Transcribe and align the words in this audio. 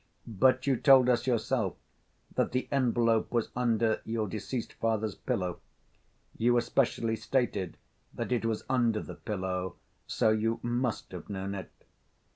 "But 0.25 0.65
you 0.65 0.77
told 0.77 1.09
us 1.09 1.27
yourself 1.27 1.75
that 2.33 2.53
the 2.53 2.67
envelope 2.71 3.31
was 3.31 3.51
under 3.55 4.01
your 4.03 4.27
deceased 4.27 4.73
father's 4.73 5.13
pillow. 5.13 5.59
You 6.35 6.57
especially 6.57 7.15
stated 7.15 7.77
that 8.15 8.31
it 8.31 8.43
was 8.43 8.63
under 8.67 9.01
the 9.03 9.13
pillow, 9.13 9.75
so 10.07 10.31
you 10.31 10.59
must 10.63 11.11
have 11.11 11.29
known 11.29 11.53
it." 11.53 11.69